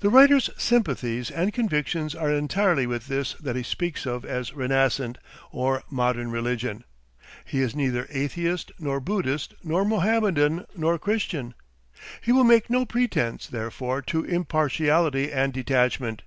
The 0.00 0.08
writer's 0.10 0.50
sympathies 0.60 1.30
and 1.30 1.52
convictions 1.52 2.12
are 2.12 2.28
entirely 2.28 2.88
with 2.88 3.06
this 3.06 3.34
that 3.34 3.54
he 3.54 3.62
speaks 3.62 4.04
of 4.04 4.24
as 4.24 4.52
renascent 4.52 5.16
or 5.52 5.84
modern 5.88 6.32
religion; 6.32 6.82
he 7.44 7.60
is 7.60 7.72
neither 7.76 8.08
atheist 8.10 8.72
nor 8.80 8.98
Buddhist 8.98 9.54
nor 9.62 9.84
Mohammedan 9.84 10.64
nor 10.74 10.98
Christian. 10.98 11.54
He 12.20 12.32
will 12.32 12.42
make 12.42 12.68
no 12.68 12.84
pretence, 12.84 13.46
therefore, 13.46 14.02
to 14.02 14.24
impartiality 14.24 15.30
and 15.30 15.52
detachment. 15.52 16.22